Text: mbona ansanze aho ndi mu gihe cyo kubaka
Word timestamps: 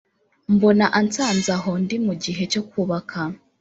mbona 0.53 0.85
ansanze 0.99 1.49
aho 1.57 1.71
ndi 1.83 1.95
mu 2.05 2.13
gihe 2.23 2.43
cyo 2.51 2.61
kubaka 2.69 3.19